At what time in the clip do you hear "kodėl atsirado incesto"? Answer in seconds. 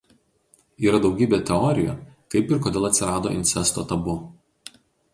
2.67-3.89